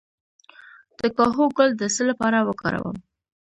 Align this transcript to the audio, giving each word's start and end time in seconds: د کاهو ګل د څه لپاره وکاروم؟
د 0.99 1.01
کاهو 1.17 1.45
ګل 1.57 1.69
د 1.77 1.83
څه 1.95 2.01
لپاره 2.09 2.37
وکاروم؟ 2.47 2.97